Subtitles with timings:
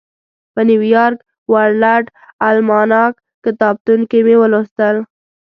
[0.53, 1.19] په نیویارک
[1.51, 2.05] ورلډ
[2.49, 3.13] الماناک
[3.45, 4.95] کتابتون کې مې ولوستل.